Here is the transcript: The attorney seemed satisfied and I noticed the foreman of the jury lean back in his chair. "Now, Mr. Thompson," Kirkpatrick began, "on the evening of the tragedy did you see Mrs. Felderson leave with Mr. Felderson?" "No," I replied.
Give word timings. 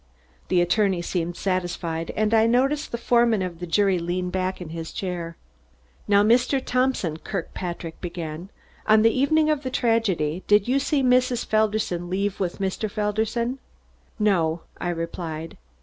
The 0.47 0.61
attorney 0.61 1.03
seemed 1.03 1.37
satisfied 1.37 2.09
and 2.15 2.33
I 2.33 2.47
noticed 2.47 2.91
the 2.91 2.97
foreman 2.97 3.43
of 3.43 3.59
the 3.59 3.67
jury 3.67 3.99
lean 3.99 4.31
back 4.31 4.59
in 4.59 4.69
his 4.69 4.91
chair. 4.91 5.37
"Now, 6.07 6.23
Mr. 6.23 6.59
Thompson," 6.59 7.17
Kirkpatrick 7.17 8.01
began, 8.01 8.49
"on 8.87 9.03
the 9.03 9.11
evening 9.15 9.51
of 9.51 9.61
the 9.61 9.69
tragedy 9.69 10.43
did 10.47 10.67
you 10.67 10.79
see 10.79 11.03
Mrs. 11.03 11.45
Felderson 11.45 12.09
leave 12.09 12.39
with 12.39 12.57
Mr. 12.57 12.89
Felderson?" 12.89 13.59
"No," 14.17 14.61
I 14.79 14.89
replied. 14.89 15.59